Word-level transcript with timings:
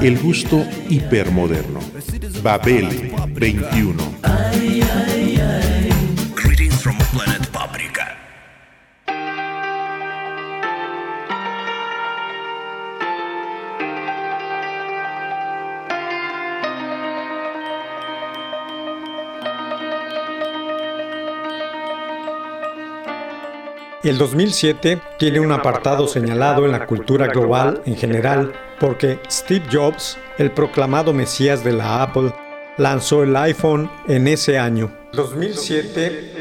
El 0.00 0.18
gusto 0.18 0.64
hipermoderno. 0.88 1.80
Babel 2.42 3.12
21. 3.28 4.02
Greetings 6.34 6.82
from 6.82 6.96
planet 7.12 7.46
Paprika. 7.48 8.16
El 24.02 24.18
2007 24.18 25.00
tiene 25.18 25.38
un 25.38 25.52
apartado 25.52 26.08
señalado 26.08 26.66
en 26.66 26.72
la 26.72 26.86
cultura 26.86 27.28
global 27.28 27.82
en 27.86 27.96
general 27.96 28.52
porque 28.82 29.20
Steve 29.30 29.64
Jobs, 29.70 30.18
el 30.38 30.50
proclamado 30.50 31.12
mesías 31.12 31.62
de 31.62 31.72
la 31.72 32.02
Apple, 32.02 32.32
lanzó 32.78 33.22
el 33.22 33.36
iPhone 33.36 33.88
en 34.08 34.26
ese 34.26 34.58
año. 34.58 34.92
2007 35.12 36.31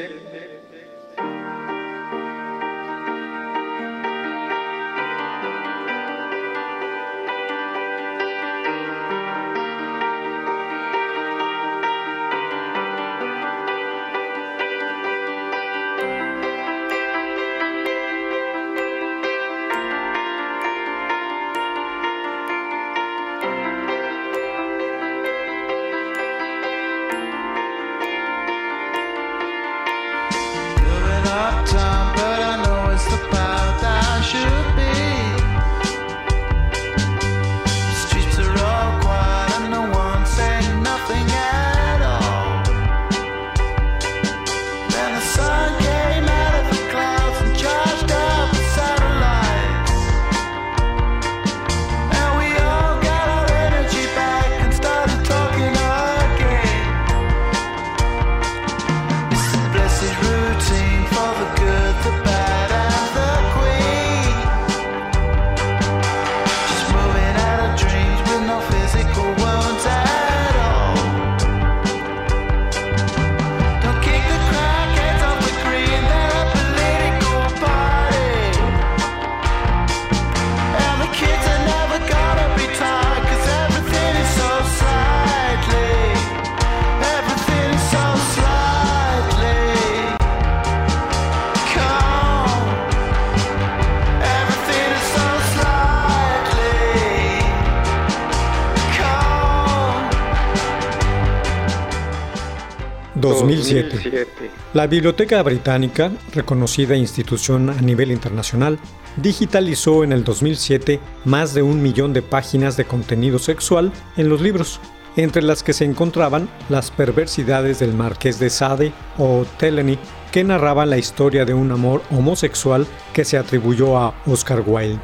2007. 103.42 104.32
La 104.74 104.88
Biblioteca 104.88 105.42
Británica, 105.44 106.12
reconocida 106.34 106.96
institución 106.96 107.70
a 107.70 107.82
nivel 107.82 108.12
internacional, 108.12 108.80
digitalizó 109.18 110.04
en 110.04 110.12
el 110.12 110.24
2007 110.24 111.00
más 111.26 111.54
de 111.54 111.62
un 111.62 111.82
millón 111.82 112.14
de 112.14 112.22
páginas 112.22 112.78
de 112.78 112.86
contenido 112.86 113.40
sexual 113.40 113.92
en 114.18 114.30
los 114.30 114.42
libros, 114.42 114.80
entre 115.16 115.42
las 115.42 115.64
que 115.64 115.74
se 115.74 115.86
encontraban 115.86 116.50
las 116.70 116.92
perversidades 116.92 117.80
del 117.80 117.94
Marqués 117.94 118.40
de 118.40 118.50
Sade 118.50 118.94
o 119.18 119.46
Teleny, 119.58 119.98
que 120.32 120.44
narraban 120.44 120.90
la 120.90 120.98
historia 120.98 121.44
de 121.44 121.54
un 121.54 121.72
amor 121.72 122.02
homosexual 122.12 122.88
que 123.14 123.26
se 123.26 123.38
atribuyó 123.38 123.98
a 123.98 124.14
Oscar 124.26 124.64
Wilde. 124.66 125.02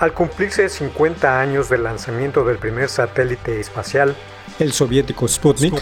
Al 0.00 0.14
cumplirse 0.14 0.70
50 0.70 1.40
años 1.40 1.68
del 1.68 1.82
lanzamiento 1.82 2.42
del 2.42 2.56
primer 2.56 2.88
satélite 2.88 3.60
espacial, 3.60 4.16
el 4.58 4.72
soviético 4.72 5.28
Sputnik, 5.28 5.74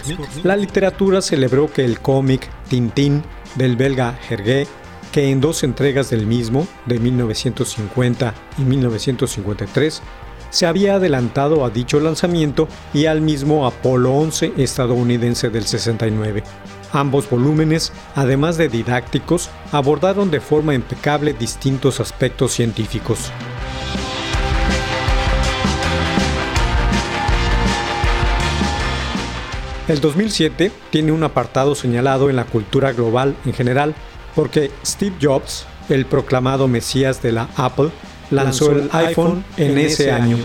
la 0.43 0.57
literatura 0.57 1.21
celebró 1.21 1.71
que 1.71 1.85
el 1.85 2.01
cómic 2.01 2.49
Tintín 2.67 3.23
del 3.55 3.77
belga 3.77 4.19
Hergé, 4.29 4.67
que 5.13 5.31
en 5.31 5.39
dos 5.39 5.63
entregas 5.63 6.09
del 6.09 6.27
mismo, 6.27 6.67
de 6.85 6.99
1950 6.99 8.33
y 8.57 8.61
1953, 8.63 10.01
se 10.49 10.65
había 10.65 10.95
adelantado 10.95 11.63
a 11.63 11.69
dicho 11.69 12.01
lanzamiento 12.01 12.67
y 12.93 13.05
al 13.05 13.21
mismo 13.21 13.65
Apolo 13.65 14.11
11 14.15 14.53
estadounidense 14.57 15.49
del 15.49 15.63
69. 15.63 16.43
Ambos 16.91 17.29
volúmenes, 17.29 17.93
además 18.15 18.57
de 18.57 18.67
didácticos, 18.67 19.49
abordaron 19.71 20.29
de 20.29 20.41
forma 20.41 20.73
impecable 20.73 21.31
distintos 21.31 22.01
aspectos 22.01 22.51
científicos. 22.51 23.31
El 29.89 30.01
2007 30.01 30.71
tiene 30.91 31.11
un 31.11 31.23
apartado 31.23 31.73
señalado 31.73 32.29
en 32.29 32.35
la 32.35 32.45
cultura 32.45 32.91
global 32.93 33.35
en 33.43 33.53
general 33.53 33.95
porque 34.35 34.69
Steve 34.85 35.15
Jobs, 35.19 35.65
el 35.89 36.05
proclamado 36.05 36.67
mesías 36.67 37.23
de 37.23 37.31
la 37.31 37.49
Apple, 37.55 37.89
lanzó 38.29 38.71
el 38.71 38.87
iPhone 38.93 39.43
en 39.57 39.79
ese 39.79 40.11
año. 40.11 40.37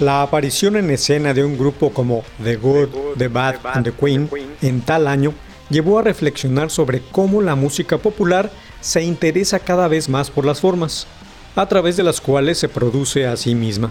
La 0.00 0.22
aparición 0.22 0.76
en 0.76 0.90
escena 0.90 1.34
de 1.34 1.44
un 1.44 1.58
grupo 1.58 1.92
como 1.92 2.22
The 2.44 2.54
Good, 2.54 3.16
The 3.16 3.26
Bad 3.26 3.56
and 3.64 3.84
The 3.84 3.92
Queen 3.92 4.30
en 4.62 4.80
tal 4.82 5.08
año 5.08 5.34
llevó 5.70 5.98
a 5.98 6.02
reflexionar 6.02 6.70
sobre 6.70 7.02
cómo 7.10 7.42
la 7.42 7.56
música 7.56 7.98
popular 7.98 8.48
se 8.80 9.02
interesa 9.02 9.58
cada 9.58 9.88
vez 9.88 10.08
más 10.08 10.30
por 10.30 10.44
las 10.44 10.60
formas, 10.60 11.08
a 11.56 11.66
través 11.66 11.96
de 11.96 12.04
las 12.04 12.20
cuales 12.20 12.58
se 12.58 12.68
produce 12.68 13.26
a 13.26 13.36
sí 13.36 13.56
misma. 13.56 13.90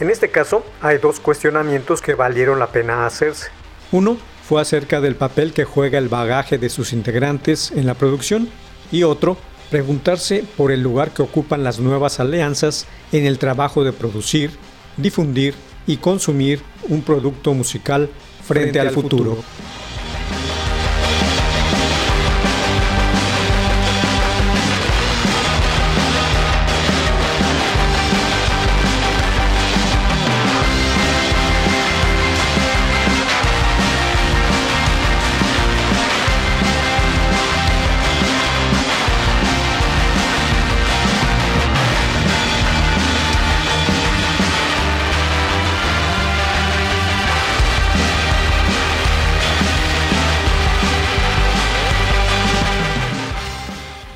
En 0.00 0.08
este 0.08 0.30
caso, 0.30 0.64
hay 0.80 0.96
dos 0.96 1.20
cuestionamientos 1.20 2.00
que 2.00 2.14
valieron 2.14 2.58
la 2.58 2.68
pena 2.68 3.04
hacerse. 3.04 3.48
Uno 3.92 4.16
fue 4.48 4.62
acerca 4.62 5.02
del 5.02 5.14
papel 5.14 5.52
que 5.52 5.64
juega 5.64 5.98
el 5.98 6.08
bagaje 6.08 6.56
de 6.56 6.70
sus 6.70 6.94
integrantes 6.94 7.70
en 7.70 7.84
la 7.84 7.92
producción 7.92 8.48
y 8.90 9.02
otro, 9.02 9.36
preguntarse 9.68 10.42
por 10.56 10.72
el 10.72 10.82
lugar 10.82 11.10
que 11.10 11.20
ocupan 11.20 11.64
las 11.64 11.80
nuevas 11.80 12.18
alianzas 12.18 12.86
en 13.12 13.26
el 13.26 13.38
trabajo 13.38 13.84
de 13.84 13.92
producir, 13.92 14.52
difundir 14.98 15.54
y 15.86 15.96
consumir 15.96 16.60
un 16.88 17.02
producto 17.02 17.54
musical 17.54 18.10
frente, 18.44 18.78
al 18.78 18.90
futuro. 18.90 19.38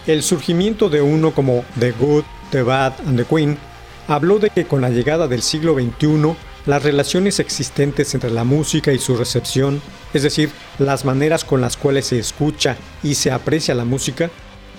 El 0.06 0.22
surgimiento 0.22 0.88
de 0.88 1.00
uno 1.00 1.32
como 1.32 1.64
The 1.78 1.93
Good, 1.93 2.25
The 2.50 2.62
Bad 2.62 2.94
and 3.06 3.16
The 3.16 3.25
Queen 3.25 3.56
habló 4.08 4.40
de 4.40 4.50
que 4.50 4.64
con 4.66 4.81
la 4.81 4.90
llegada 4.90 5.28
del 5.28 5.43
siglo 5.43 5.75
XXI, 5.75 6.34
las 6.66 6.82
relaciones 6.82 7.38
existentes 7.38 8.12
entre 8.14 8.31
la 8.31 8.43
música 8.43 8.93
y 8.93 8.99
su 8.99 9.16
recepción, 9.16 9.81
es 10.12 10.25
decir, 10.25 10.50
las 10.78 11.04
maneras 11.04 11.44
con 11.44 11.60
las 11.60 11.76
cuales 11.76 12.06
se 12.06 12.19
escucha 12.19 12.76
y 13.02 13.14
se 13.14 13.31
aprecia 13.31 13.75
la 13.75 13.84
música, 13.84 14.31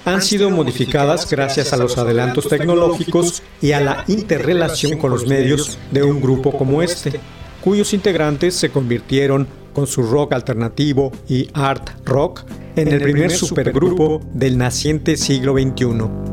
han 0.05 0.21
sido 0.21 0.49
modificadas 0.49 1.29
gracias 1.29 1.71
a 1.71 1.77
los 1.77 1.97
adelantos 1.97 2.49
tecnológicos 2.49 3.41
y 3.61 3.71
a 3.71 3.79
la 3.79 4.03
interrelación 4.09 4.97
con 4.97 5.11
los 5.11 5.25
medios 5.25 5.77
de 5.91 6.03
un 6.03 6.21
grupo 6.21 6.57
como 6.57 6.81
este, 6.81 7.19
cuyos 7.61 7.93
integrantes 7.93 8.55
se 8.55 8.69
convirtieron 8.69 9.47
con 9.73 9.87
su 9.87 10.03
rock 10.03 10.33
alternativo 10.33 11.11
y 11.27 11.49
art 11.53 11.89
rock 12.05 12.45
en 12.75 12.87
el 12.87 13.01
primer 13.01 13.31
supergrupo 13.31 14.21
del 14.33 14.57
naciente 14.57 15.17
siglo 15.17 15.53
XXI. 15.53 16.23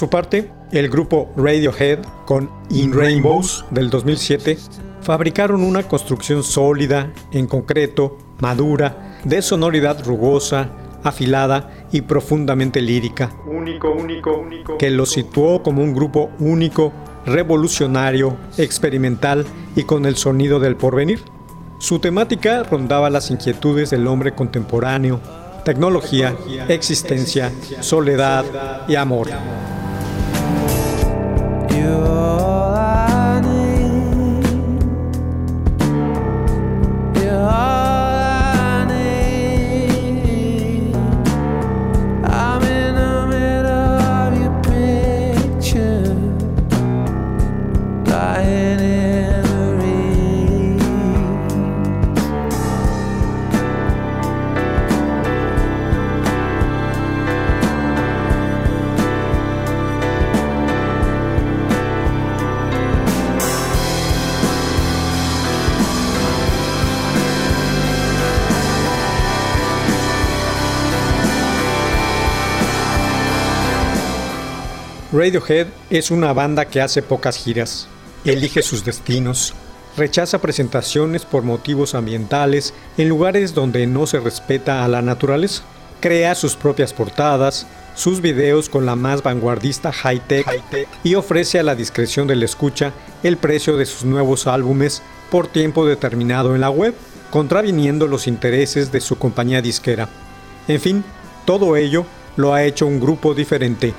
Su 0.00 0.08
parte, 0.08 0.50
el 0.72 0.88
grupo 0.88 1.30
Radiohead, 1.36 1.98
con 2.24 2.50
In 2.70 2.90
Rainbows 2.94 3.66
del 3.70 3.90
2007, 3.90 4.56
fabricaron 5.02 5.62
una 5.62 5.82
construcción 5.82 6.42
sólida, 6.42 7.12
en 7.32 7.46
concreto, 7.46 8.16
madura, 8.38 9.18
de 9.24 9.42
sonoridad 9.42 10.02
rugosa, 10.02 10.70
afilada 11.04 11.86
y 11.92 12.00
profundamente 12.00 12.80
lírica. 12.80 13.30
Único, 13.46 13.92
único, 13.92 14.38
único. 14.38 14.78
Que 14.78 14.88
lo 14.88 15.04
situó 15.04 15.62
como 15.62 15.82
un 15.82 15.92
grupo 15.92 16.30
único, 16.38 16.94
revolucionario, 17.26 18.38
experimental 18.56 19.44
y 19.76 19.82
con 19.82 20.06
el 20.06 20.16
sonido 20.16 20.60
del 20.60 20.76
porvenir. 20.76 21.20
Su 21.78 21.98
temática 21.98 22.62
rondaba 22.62 23.10
las 23.10 23.30
inquietudes 23.30 23.90
del 23.90 24.06
hombre 24.06 24.34
contemporáneo, 24.34 25.20
tecnología, 25.66 26.34
existencia, 26.68 27.52
soledad 27.80 28.46
y 28.88 28.94
amor. 28.94 29.28
Radiohead 75.20 75.66
es 75.90 76.10
una 76.10 76.32
banda 76.32 76.64
que 76.64 76.80
hace 76.80 77.02
pocas 77.02 77.36
giras, 77.36 77.88
elige 78.24 78.62
sus 78.62 78.86
destinos, 78.86 79.52
rechaza 79.94 80.40
presentaciones 80.40 81.26
por 81.26 81.42
motivos 81.42 81.94
ambientales 81.94 82.72
en 82.96 83.10
lugares 83.10 83.52
donde 83.52 83.86
no 83.86 84.06
se 84.06 84.18
respeta 84.18 84.82
a 84.82 84.88
la 84.88 85.02
naturaleza, 85.02 85.62
crea 86.00 86.34
sus 86.34 86.56
propias 86.56 86.94
portadas, 86.94 87.66
sus 87.94 88.22
videos 88.22 88.70
con 88.70 88.86
la 88.86 88.96
más 88.96 89.22
vanguardista 89.22 89.92
high-tech 89.92 90.46
y 91.04 91.16
ofrece 91.16 91.58
a 91.58 91.64
la 91.64 91.74
discreción 91.74 92.26
del 92.26 92.42
escucha 92.42 92.94
el 93.22 93.36
precio 93.36 93.76
de 93.76 93.84
sus 93.84 94.06
nuevos 94.06 94.46
álbumes 94.46 95.02
por 95.30 95.48
tiempo 95.48 95.84
determinado 95.84 96.54
en 96.54 96.62
la 96.62 96.70
web, 96.70 96.94
contraviniendo 97.30 98.06
los 98.06 98.26
intereses 98.26 98.90
de 98.90 99.02
su 99.02 99.18
compañía 99.18 99.60
disquera. 99.60 100.08
En 100.66 100.80
fin, 100.80 101.04
todo 101.44 101.76
ello 101.76 102.06
lo 102.36 102.54
ha 102.54 102.64
hecho 102.64 102.86
un 102.86 102.98
grupo 102.98 103.34
diferente. 103.34 103.92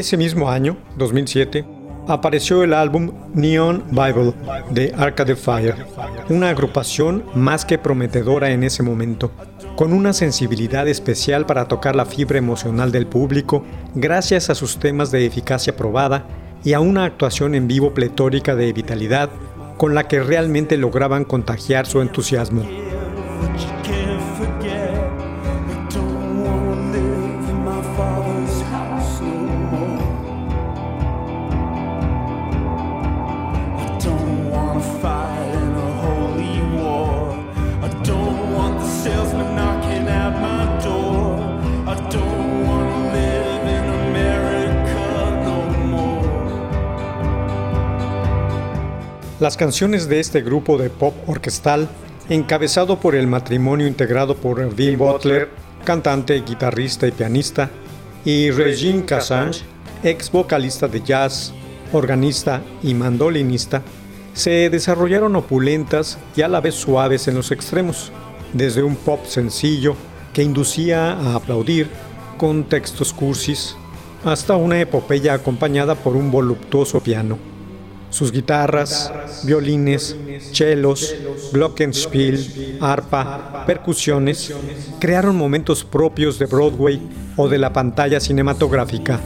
Ese 0.00 0.16
mismo 0.16 0.50
año, 0.50 0.78
2007, 0.96 1.62
apareció 2.08 2.64
el 2.64 2.72
álbum 2.72 3.12
Neon 3.34 3.84
Bible 3.90 4.32
de 4.70 4.94
Arcade 4.96 5.36
Fire, 5.36 5.74
una 6.30 6.48
agrupación 6.48 7.22
más 7.34 7.66
que 7.66 7.76
prometedora 7.76 8.50
en 8.50 8.64
ese 8.64 8.82
momento, 8.82 9.30
con 9.76 9.92
una 9.92 10.14
sensibilidad 10.14 10.88
especial 10.88 11.44
para 11.44 11.68
tocar 11.68 11.96
la 11.96 12.06
fibra 12.06 12.38
emocional 12.38 12.92
del 12.92 13.06
público 13.06 13.62
gracias 13.94 14.48
a 14.48 14.54
sus 14.54 14.78
temas 14.78 15.10
de 15.10 15.26
eficacia 15.26 15.76
probada 15.76 16.24
y 16.64 16.72
a 16.72 16.80
una 16.80 17.04
actuación 17.04 17.54
en 17.54 17.68
vivo 17.68 17.92
pletórica 17.92 18.56
de 18.56 18.72
vitalidad 18.72 19.28
con 19.76 19.94
la 19.94 20.08
que 20.08 20.22
realmente 20.22 20.78
lograban 20.78 21.26
contagiar 21.26 21.84
su 21.84 22.00
entusiasmo. 22.00 22.64
Las 49.40 49.56
canciones 49.56 50.06
de 50.06 50.20
este 50.20 50.42
grupo 50.42 50.76
de 50.76 50.90
pop 50.90 51.14
orquestal, 51.26 51.88
encabezado 52.28 53.00
por 53.00 53.14
el 53.14 53.26
matrimonio 53.26 53.86
integrado 53.86 54.36
por 54.36 54.74
Bill 54.74 54.98
Butler, 54.98 55.48
cantante, 55.82 56.42
guitarrista 56.46 57.06
y 57.06 57.10
pianista, 57.10 57.70
y 58.22 58.50
Regine 58.50 59.06
Cassange, 59.06 59.62
ex 60.04 60.30
vocalista 60.30 60.88
de 60.88 61.00
jazz, 61.00 61.54
organista 61.94 62.60
y 62.82 62.92
mandolinista, 62.92 63.80
se 64.34 64.68
desarrollaron 64.68 65.34
opulentas 65.34 66.18
y 66.36 66.42
a 66.42 66.48
la 66.48 66.60
vez 66.60 66.74
suaves 66.74 67.26
en 67.26 67.36
los 67.36 67.50
extremos, 67.50 68.12
desde 68.52 68.82
un 68.82 68.94
pop 68.94 69.24
sencillo 69.24 69.96
que 70.34 70.42
inducía 70.42 71.12
a 71.12 71.34
aplaudir 71.34 71.88
con 72.36 72.64
textos 72.64 73.14
cursis, 73.14 73.74
hasta 74.22 74.56
una 74.56 74.78
epopeya 74.82 75.32
acompañada 75.32 75.94
por 75.94 76.14
un 76.14 76.30
voluptuoso 76.30 77.00
piano. 77.00 77.49
Sus 78.10 78.32
guitarras, 78.32 79.12
violines, 79.44 80.16
chelos, 80.52 81.14
glockenspiel, 81.52 82.78
arpa, 82.80 83.64
percusiones, 83.66 84.52
crearon 84.98 85.36
momentos 85.36 85.84
propios 85.84 86.38
de 86.38 86.46
Broadway 86.46 87.00
o 87.36 87.48
de 87.48 87.58
la 87.58 87.72
pantalla 87.72 88.20
cinematográfica. 88.20 89.20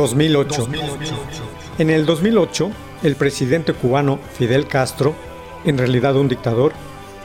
2008. 0.00 0.66
En 1.78 1.90
el 1.90 2.06
2008, 2.06 2.70
el 3.02 3.16
presidente 3.16 3.74
cubano 3.74 4.18
Fidel 4.32 4.66
Castro, 4.66 5.14
en 5.66 5.76
realidad 5.76 6.16
un 6.16 6.26
dictador, 6.26 6.72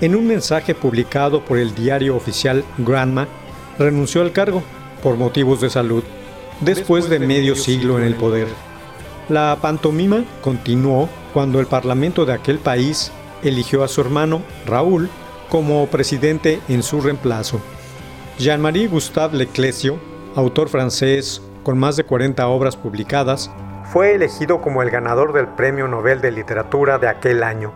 en 0.01 0.13
un 0.13 0.27
mensaje 0.27 0.75
publicado 0.75 1.45
por 1.45 1.57
el 1.57 1.73
diario 1.73 2.17
oficial 2.17 2.65
Granma, 2.77 3.29
renunció 3.79 4.21
al 4.21 4.33
cargo 4.33 4.61
por 5.01 5.15
motivos 5.15 5.61
de 5.61 5.69
salud, 5.69 6.03
después 6.59 7.09
de 7.09 7.19
medio 7.19 7.55
siglo 7.55 7.97
en 7.97 8.03
el 8.03 8.15
poder. 8.15 8.47
La 9.29 9.57
pantomima 9.61 10.25
continuó 10.41 11.07
cuando 11.33 11.61
el 11.61 11.67
parlamento 11.67 12.25
de 12.25 12.33
aquel 12.33 12.57
país 12.57 13.09
eligió 13.41 13.85
a 13.85 13.87
su 13.87 14.01
hermano 14.01 14.41
Raúl 14.65 15.09
como 15.49 15.87
presidente 15.87 16.59
en 16.67 16.83
su 16.83 16.99
reemplazo. 16.99 17.61
Jean-Marie 18.37 18.89
Gustave 18.89 19.37
Leclésio, 19.37 19.97
autor 20.35 20.67
francés 20.67 21.41
con 21.65 21.79
más 21.79 21.97
de 21.97 22.03
40 22.05 22.47
obras 22.47 22.77
publicadas, 22.77 23.49
fue 23.91 24.13
elegido 24.13 24.61
como 24.61 24.83
el 24.83 24.91
ganador 24.91 25.33
del 25.33 25.47
Premio 25.47 25.87
Nobel 25.87 26.21
de 26.21 26.31
Literatura 26.31 26.99
de 26.99 27.09
aquel 27.09 27.43
año. 27.43 27.73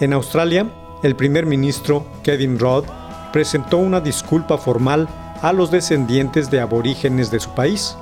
En 0.00 0.12
Australia, 0.12 0.66
el 1.04 1.14
primer 1.14 1.46
ministro 1.46 2.04
Kevin 2.24 2.58
Rudd 2.58 2.84
presentó 3.32 3.78
una 3.78 4.00
disculpa 4.00 4.58
formal 4.58 5.08
a 5.42 5.52
los 5.52 5.70
descendientes 5.70 6.50
de 6.50 6.60
aborígenes 6.60 7.30
de 7.30 7.38
su 7.38 7.54
país, 7.54 7.96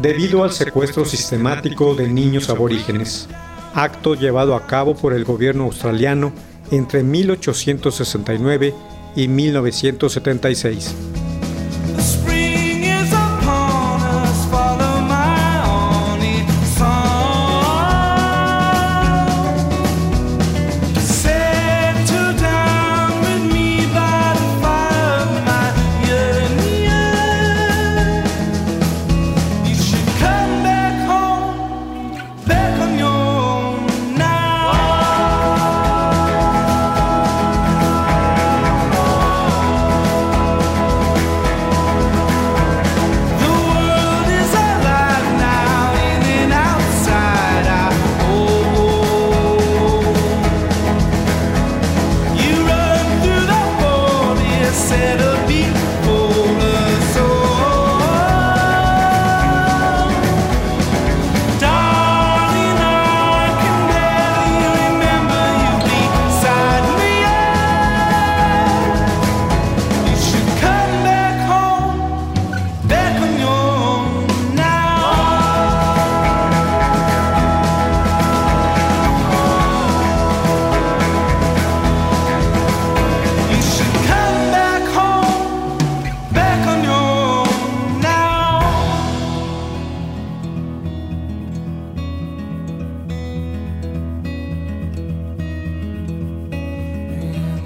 debido 0.00 0.44
al 0.44 0.52
secuestro 0.52 1.04
sistemático 1.04 1.96
de 1.96 2.08
niños 2.08 2.48
aborígenes, 2.48 3.28
acto 3.74 4.14
llevado 4.14 4.54
a 4.54 4.66
cabo 4.68 4.94
por 4.94 5.12
el 5.12 5.24
gobierno 5.24 5.64
australiano 5.64 6.32
entre 6.70 7.02
1869 7.02 8.74
y 9.16 9.26
1976. 9.28 11.21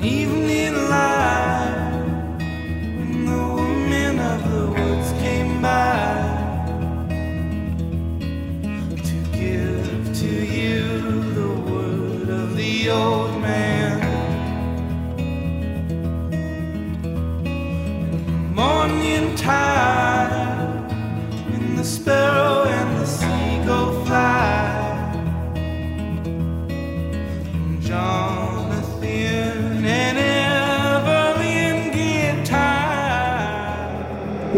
even 0.06 0.48
if 0.48 0.65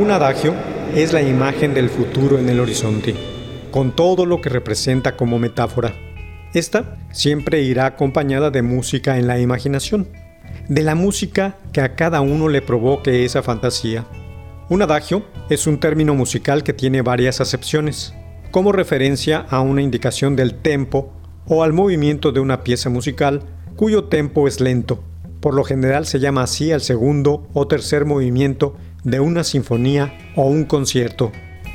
Un 0.09 0.15
adagio 0.15 0.55
es 0.95 1.13
la 1.13 1.21
imagen 1.21 1.75
del 1.75 1.91
futuro 1.91 2.39
en 2.39 2.49
el 2.49 2.61
horizonte, 2.61 3.15
con 3.71 3.95
todo 3.95 4.25
lo 4.25 4.41
que 4.41 4.49
representa 4.49 5.19
como 5.19 5.39
metáfora. 5.39 5.93
Esta 6.55 6.97
siempre 7.13 7.61
irá 7.61 7.85
acompañada 7.85 8.51
de 8.51 8.63
música 8.63 9.19
en 9.19 9.27
la 9.27 9.39
imaginación, 9.39 10.09
de 10.67 10.83
la 10.83 10.95
música 10.95 11.59
que 11.75 11.83
a 11.83 11.95
cada 11.95 12.23
uno 12.23 12.49
le 12.49 12.63
provoque 12.63 13.27
esa 13.27 13.43
fantasía. 13.43 14.07
Un 14.71 14.81
adagio 14.81 15.25
es 15.51 15.67
un 15.67 15.79
término 15.79 16.15
musical 16.15 16.63
que 16.63 16.73
tiene 16.73 17.03
varias 17.03 17.43
acepciones, 17.43 18.15
como 18.51 18.73
referencia 18.73 19.45
a 19.51 19.61
una 19.61 19.83
indicación 19.83 20.37
del 20.37 20.55
tempo 20.55 21.13
o 21.47 21.63
al 21.63 21.75
movimiento 21.75 22.33
de 22.33 22.41
una 22.41 22.65
pieza 22.65 22.89
musical 22.89 23.43
cuyo 23.77 24.05
tempo 24.05 24.49
es 24.49 24.59
lento. 24.63 25.05
Por 25.41 25.53
lo 25.53 25.65
general 25.65 26.07
se 26.07 26.19
llama 26.19 26.45
así 26.45 26.73
al 26.73 26.81
segundo 26.81 27.47
o 27.53 27.69
tercer 27.69 28.07
movimiento 28.07 28.75
de 29.05 29.21
una 29.21 29.45
sinfonía 29.45 30.13
o 30.35 30.47
un 30.47 30.65
concierto. 30.65 31.33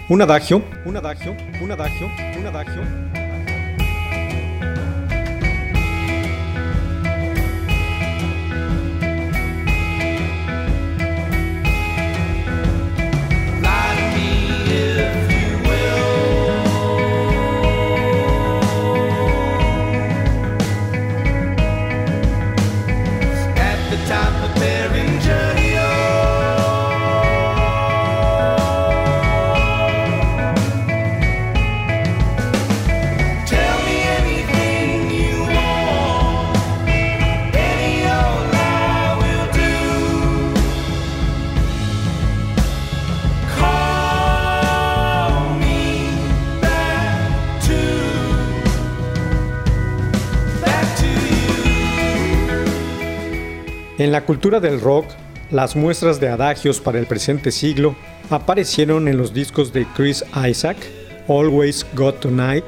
Un 0.10 0.22
adagio, 0.22 0.62
un 0.86 0.98
adagio, 0.98 1.36
un 1.62 1.72
adagio, 1.72 2.08
un 2.38 2.46
adagio. 2.46 3.23
En 54.03 54.11
la 54.11 54.25
cultura 54.25 54.59
del 54.59 54.81
rock, 54.81 55.05
las 55.50 55.77
muestras 55.77 56.20
de 56.20 56.27
adagios 56.27 56.81
para 56.81 57.00
el 57.00 57.05
presente 57.05 57.53
siglo 57.53 57.96
aparecieron 58.29 59.07
en 59.07 59.16
los 59.16 59.33
discos 59.33 59.72
de 59.72 59.87
Chris 59.96 60.25
Isaac, 60.46 60.75
Always 61.29 61.85
Got 61.96 62.20
Tonight, 62.20 62.66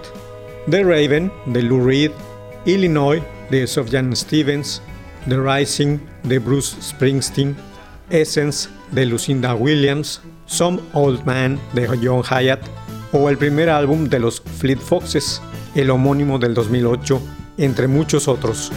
The 0.70 0.82
Raven 0.82 1.30
de 1.48 1.62
Lou 1.62 1.86
Reed, 1.86 2.12
Illinois 2.66 3.22
de 3.52 3.68
Sufjan 3.68 4.16
Stevens, 4.16 4.82
The 5.28 5.36
Rising 5.36 6.00
de 6.24 6.40
Bruce 6.40 6.78
Springsteen, 6.82 7.54
Essence 8.12 8.70
de 8.92 9.06
Lucinda 9.06 9.56
Williams, 9.56 10.22
Some 10.46 10.80
Old 10.94 11.26
Man 11.26 11.60
de 11.74 11.86
John 12.02 12.24
Hyatt 12.24 12.62
o 13.12 13.30
el 13.30 13.38
primer 13.38 13.70
álbum 13.70 14.08
de 14.08 14.20
los 14.20 14.40
Fleet 14.40 14.80
Foxes, 14.80 15.42
el 15.76 15.90
homónimo 15.90 16.40
del 16.40 16.54
2008, 16.54 17.22
entre 17.58 17.90
muchos 17.90 18.30
otros. 18.30 18.72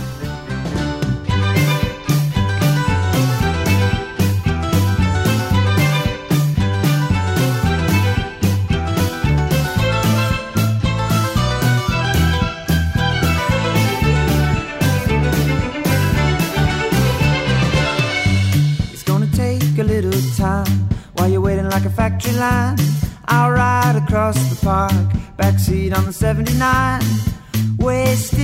Line. 22.38 22.76
I'll 23.26 23.50
ride 23.50 23.96
across 23.96 24.36
the 24.48 24.64
park, 24.64 24.92
backseat 25.36 25.96
on 25.96 26.04
the 26.04 26.12
79. 26.12 27.02
Wasted 27.78 28.37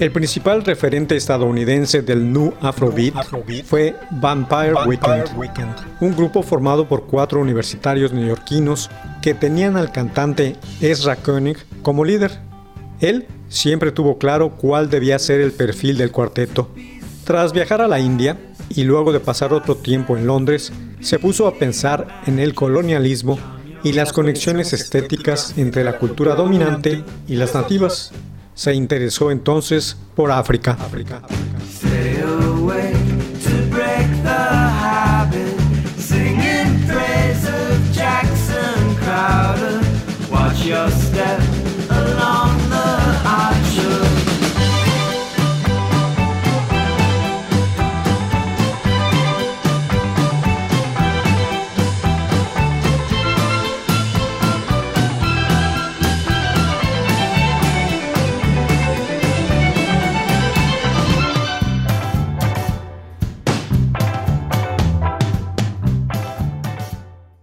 El 0.00 0.12
principal 0.12 0.64
referente 0.64 1.14
estadounidense 1.14 2.00
del 2.00 2.32
Nu 2.32 2.54
Afrobeat 2.62 3.12
fue 3.66 3.94
Vampire 4.10 4.72
Weekend, 4.86 5.74
un 6.00 6.16
grupo 6.16 6.42
formado 6.42 6.88
por 6.88 7.06
cuatro 7.06 7.38
universitarios 7.38 8.10
neoyorquinos 8.10 8.88
que 9.20 9.34
tenían 9.34 9.76
al 9.76 9.92
cantante 9.92 10.56
Ezra 10.80 11.16
Koenig 11.16 11.58
como 11.82 12.06
líder. 12.06 12.40
Él 13.00 13.26
siempre 13.50 13.92
tuvo 13.92 14.16
claro 14.16 14.56
cuál 14.56 14.88
debía 14.88 15.18
ser 15.18 15.42
el 15.42 15.52
perfil 15.52 15.98
del 15.98 16.12
cuarteto. 16.12 16.70
Tras 17.24 17.52
viajar 17.52 17.82
a 17.82 17.88
la 17.88 18.00
India 18.00 18.38
y 18.70 18.84
luego 18.84 19.12
de 19.12 19.20
pasar 19.20 19.52
otro 19.52 19.76
tiempo 19.76 20.16
en 20.16 20.26
Londres, 20.26 20.72
se 21.00 21.18
puso 21.18 21.46
a 21.46 21.56
pensar 21.56 22.22
en 22.26 22.38
el 22.38 22.54
colonialismo 22.54 23.38
y 23.84 23.92
las 23.92 24.14
conexiones 24.14 24.72
estéticas 24.72 25.58
entre 25.58 25.84
la 25.84 25.98
cultura 25.98 26.34
dominante 26.36 27.04
y 27.28 27.36
las 27.36 27.54
nativas. 27.54 28.12
Se 28.60 28.74
interesó 28.74 29.30
entonces 29.30 29.96
por 30.14 30.30
África. 30.30 30.76
Away 32.22 32.92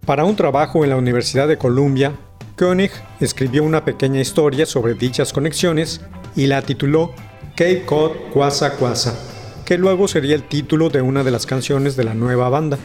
Para 0.08 0.24
un 0.24 0.36
trabajo 0.36 0.84
en 0.84 0.88
la 0.88 0.96
Universidad 0.96 1.48
de 1.48 1.58
Columbia, 1.58 2.14
Koenig 2.56 2.92
escribió 3.20 3.62
una 3.62 3.84
pequeña 3.84 4.22
historia 4.22 4.64
sobre 4.64 4.94
dichas 4.94 5.34
conexiones 5.34 6.00
y 6.34 6.46
la 6.46 6.62
tituló 6.62 7.12
Cape 7.50 7.82
Cod 7.84 8.12
Quasa 8.32 8.74
Quasa, 8.76 9.14
que 9.66 9.76
luego 9.76 10.08
sería 10.08 10.34
el 10.34 10.44
título 10.44 10.88
de 10.88 11.02
una 11.02 11.24
de 11.24 11.30
las 11.30 11.44
canciones 11.44 11.94
de 11.94 12.04
la 12.04 12.14
nueva 12.14 12.48
banda. 12.48 12.78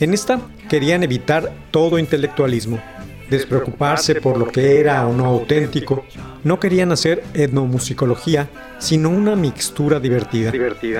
En 0.00 0.12
esta 0.12 0.40
querían 0.68 1.04
evitar 1.04 1.54
todo 1.70 1.96
intelectualismo, 1.96 2.82
despreocuparse 3.30 4.16
por 4.16 4.36
lo 4.36 4.48
que 4.48 4.80
era 4.80 5.06
o 5.06 5.14
no 5.14 5.26
auténtico, 5.26 6.04
no 6.42 6.58
querían 6.58 6.90
hacer 6.90 7.22
etnomusicología, 7.34 8.50
sino 8.80 9.10
una 9.10 9.36
mixtura 9.36 10.00
divertida, 10.00 10.52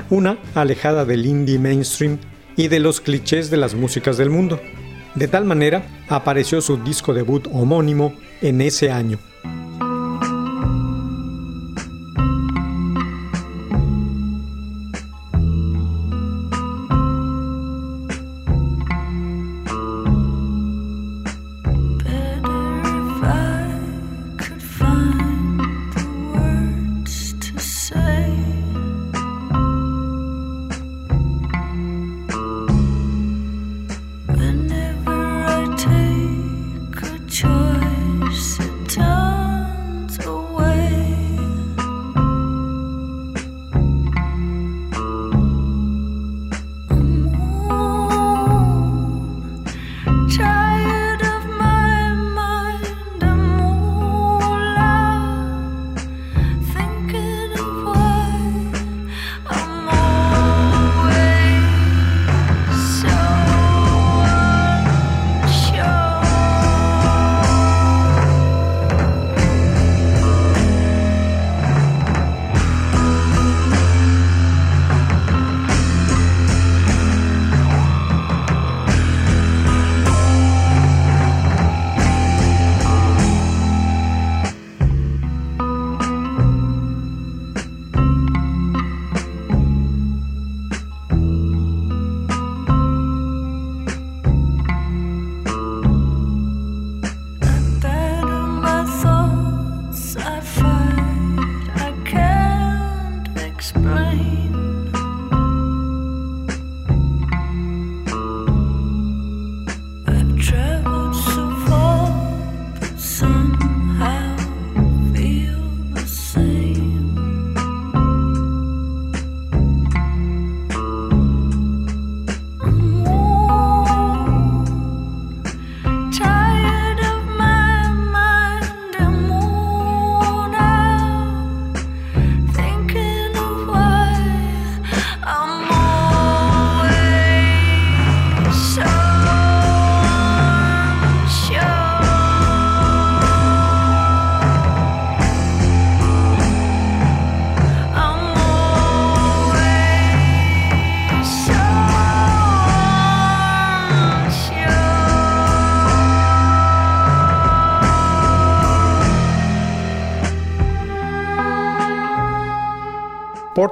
una 0.09 0.39
alejada 0.55 1.05
del 1.05 1.27
indie 1.27 1.59
mainstream 1.59 2.19
y 2.57 2.69
de 2.69 2.79
los 2.79 3.01
clichés 3.01 3.51
de 3.51 3.57
las 3.57 3.75
músicas 3.75 4.17
del 4.19 4.31
mundo. 4.31 4.61
De 5.19 5.27
tal 5.27 5.45
manera, 5.45 5.83
apareció 6.09 6.61
su 6.61 6.77
disco 6.77 7.13
debut 7.13 7.49
homónimo 7.53 8.15
en 8.41 8.61
ese 8.61 8.93
año. 8.93 9.19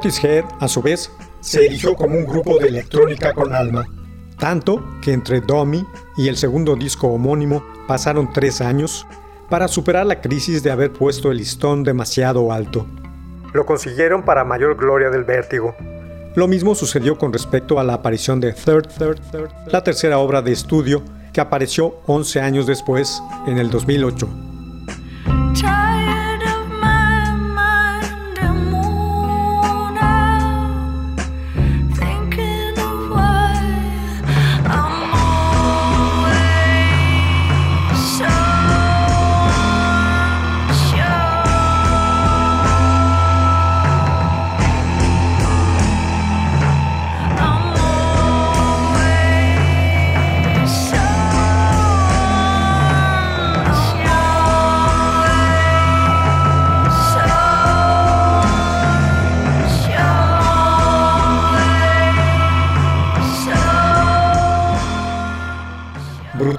Portishead, 0.07 0.45
a 0.61 0.69
su 0.69 0.83
vez, 0.83 1.11
se 1.40 1.66
erigió 1.66 1.95
como 1.97 2.16
un 2.16 2.27
grupo 2.27 2.59
de 2.59 2.69
electrónica 2.69 3.33
con 3.33 3.53
alma, 3.53 3.88
tanto 4.38 4.81
que 5.03 5.12
entre 5.12 5.40
Dummy 5.40 5.85
y 6.16 6.29
el 6.29 6.37
segundo 6.37 6.77
disco 6.77 7.09
homónimo 7.09 7.64
pasaron 7.88 8.33
tres 8.33 8.61
años 8.61 9.05
para 9.51 9.66
superar 9.66 10.07
la 10.07 10.21
crisis 10.21 10.62
de 10.62 10.71
haber 10.71 10.92
puesto 10.92 11.33
el 11.33 11.38
listón 11.38 11.83
demasiado 11.83 12.53
alto. 12.53 12.87
Lo 13.53 13.66
consiguieron 13.66 14.25
para 14.25 14.45
mayor 14.45 14.77
gloria 14.77 15.11
del 15.11 15.25
vértigo. 15.25 15.75
Lo 16.37 16.47
mismo 16.47 16.77
sucedió 16.77 17.19
con 17.19 17.33
respecto 17.33 17.81
a 17.81 17.85
la 17.85 17.95
aparición 17.95 18.38
de 18.38 18.53
Third, 18.53 18.87
Third, 18.97 19.19
Third, 19.33 19.51
la 19.73 19.83
tercera 19.83 20.19
obra 20.19 20.40
de 20.40 20.53
estudio 20.53 21.03
que 21.33 21.40
apareció 21.40 21.97
11 22.07 22.40
años 22.40 22.66
después, 22.69 23.21
en 23.49 23.59
el 23.59 23.71
2008. 23.71 24.45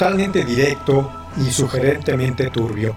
Brutalmente 0.07 0.45
directo 0.45 1.11
y 1.35 1.51
sugerentemente 1.51 2.49
turbio. 2.49 2.95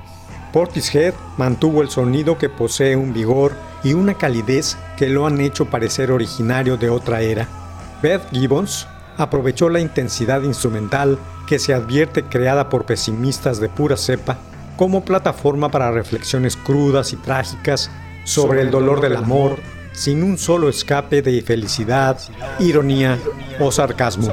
Portishead 0.53 1.12
mantuvo 1.38 1.83
el 1.83 1.90
sonido 1.90 2.38
que 2.38 2.49
posee 2.49 2.94
un 2.94 3.12
vigor 3.12 3.53
y 3.83 3.94
una 3.94 4.14
calidez 4.14 4.77
que 4.96 5.09
lo 5.09 5.27
han 5.27 5.40
hecho 5.40 5.64
parecer 5.64 6.12
originario 6.12 6.77
de 6.77 6.88
otra 6.88 7.20
era. 7.20 7.49
Beth 8.01 8.31
Gibbons 8.31 8.87
aprovechó 9.16 9.68
la 9.68 9.81
intensidad 9.81 10.42
instrumental 10.42 11.18
que 11.49 11.59
se 11.59 11.75
advierte 11.75 12.23
creada 12.23 12.68
por 12.68 12.87
pesimistas 12.87 13.59
de 13.59 13.68
pura 13.68 13.96
cepa 13.96 14.38
como 14.77 15.05
plataforma 15.05 15.68
para 15.68 15.90
reflexiones 15.90 16.57
crudas 16.57 17.12
y 17.12 17.16
trágicas 17.16 17.90
sobre 18.23 18.61
el 18.61 18.70
dolor 18.70 19.01
del 19.01 19.16
amor, 19.16 19.59
sin 19.90 20.23
un 20.23 20.38
solo 20.38 20.68
escape 20.68 21.23
de 21.23 21.42
felicidad, 21.42 22.20
ironía 22.61 23.18
o 23.59 23.73
sarcasmo. 23.73 24.33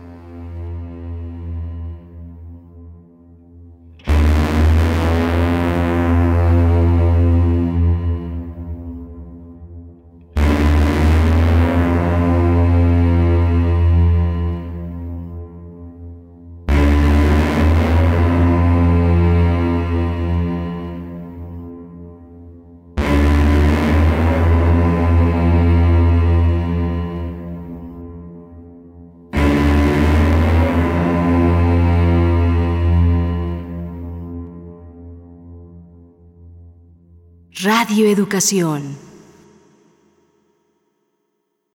Radio 37.91 38.07
Educación. 38.07 39.10